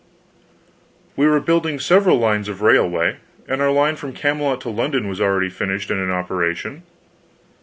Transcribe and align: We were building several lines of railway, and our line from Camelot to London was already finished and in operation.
We 1.15 1.27
were 1.27 1.39
building 1.39 1.79
several 1.79 2.17
lines 2.17 2.49
of 2.49 2.63
railway, 2.63 3.17
and 3.47 3.61
our 3.61 3.69
line 3.69 3.97
from 3.97 4.13
Camelot 4.13 4.59
to 4.61 4.69
London 4.71 5.07
was 5.07 5.21
already 5.21 5.51
finished 5.51 5.91
and 5.91 5.99
in 6.01 6.09
operation. 6.09 6.81